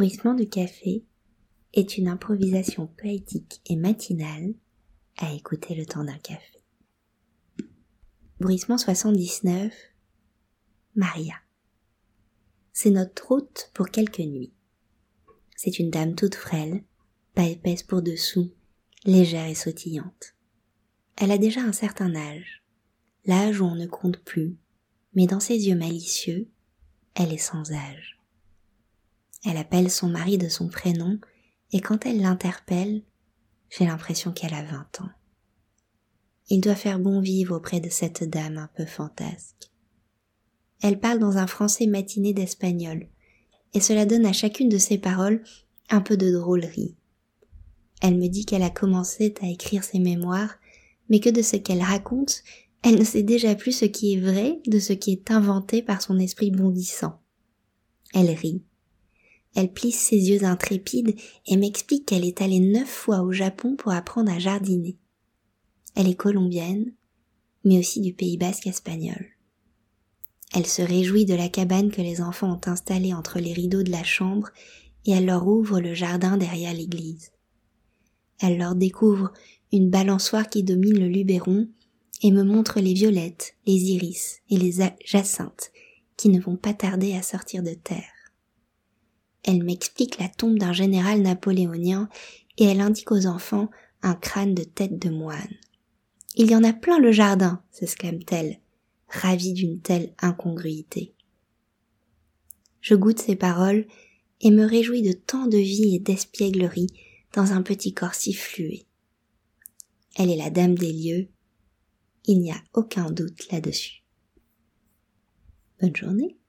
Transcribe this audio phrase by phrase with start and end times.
[0.00, 1.04] Bruissement de café
[1.74, 4.54] est une improvisation poétique et matinale
[5.18, 6.62] à écouter le temps d'un café.
[8.40, 9.74] Bruissement 79
[10.94, 11.34] Maria.
[12.72, 14.54] C'est notre route pour quelques nuits.
[15.54, 16.82] C'est une dame toute frêle,
[17.34, 18.50] pas épaisse pour dessous,
[19.04, 20.34] légère et sautillante.
[21.16, 22.64] Elle a déjà un certain âge,
[23.26, 24.56] l'âge où on ne compte plus,
[25.12, 26.48] mais dans ses yeux malicieux,
[27.14, 28.19] elle est sans âge.
[29.44, 31.18] Elle appelle son mari de son prénom,
[31.72, 33.02] et quand elle l'interpelle,
[33.70, 35.10] j'ai l'impression qu'elle a vingt ans.
[36.48, 39.70] Il doit faire bon vivre auprès de cette dame un peu fantasque.
[40.82, 43.06] Elle parle dans un français matiné d'espagnol,
[43.72, 45.42] et cela donne à chacune de ses paroles
[45.90, 46.96] un peu de drôlerie.
[48.02, 50.54] Elle me dit qu'elle a commencé à écrire ses mémoires,
[51.08, 52.42] mais que de ce qu'elle raconte,
[52.82, 56.00] elle ne sait déjà plus ce qui est vrai de ce qui est inventé par
[56.00, 57.20] son esprit bondissant.
[58.14, 58.64] Elle rit.
[59.54, 63.92] Elle plisse ses yeux intrépides et m'explique qu'elle est allée neuf fois au Japon pour
[63.92, 64.96] apprendre à jardiner.
[65.96, 66.92] Elle est colombienne,
[67.64, 69.26] mais aussi du Pays basque espagnol.
[70.54, 73.90] Elle se réjouit de la cabane que les enfants ont installée entre les rideaux de
[73.90, 74.50] la chambre
[75.06, 77.32] et elle leur ouvre le jardin derrière l'église.
[78.40, 79.32] Elle leur découvre
[79.72, 81.68] une balançoire qui domine le Luberon
[82.22, 84.72] et me montre les violettes, les iris et les
[85.04, 85.72] jacinthes
[86.16, 88.19] qui ne vont pas tarder à sortir de terre.
[89.50, 92.08] Elle m'explique la tombe d'un général napoléonien
[92.56, 93.68] et elle indique aux enfants
[94.00, 95.56] un crâne de tête de moine.
[96.36, 98.60] Il y en a plein le jardin, s'exclame-t-elle,
[99.08, 101.14] ravie d'une telle incongruité.
[102.80, 103.88] Je goûte ces paroles
[104.40, 106.92] et me réjouis de tant de vie et d'espièglerie
[107.34, 108.86] dans un petit corps si flué.
[110.14, 111.28] Elle est la dame des lieux,
[112.24, 114.04] il n'y a aucun doute là-dessus.
[115.80, 116.39] Bonne journée.